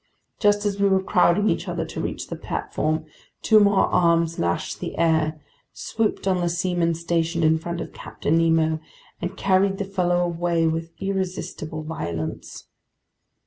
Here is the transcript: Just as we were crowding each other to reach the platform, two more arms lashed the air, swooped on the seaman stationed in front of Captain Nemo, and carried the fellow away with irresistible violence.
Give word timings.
Just 0.39 0.65
as 0.65 0.81
we 0.81 0.89
were 0.89 1.03
crowding 1.03 1.47
each 1.47 1.67
other 1.67 1.85
to 1.85 2.01
reach 2.01 2.27
the 2.29 2.35
platform, 2.35 3.05
two 3.43 3.59
more 3.59 3.85
arms 3.85 4.39
lashed 4.39 4.79
the 4.79 4.97
air, 4.97 5.39
swooped 5.73 6.27
on 6.27 6.41
the 6.41 6.49
seaman 6.49 6.95
stationed 6.95 7.43
in 7.45 7.59
front 7.59 7.81
of 7.81 7.93
Captain 7.93 8.35
Nemo, 8.39 8.79
and 9.21 9.37
carried 9.37 9.77
the 9.77 9.85
fellow 9.85 10.21
away 10.25 10.65
with 10.65 10.89
irresistible 10.99 11.83
violence. 11.83 12.65